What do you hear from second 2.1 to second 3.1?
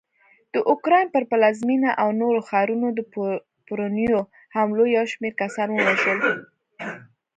نورو ښارونو د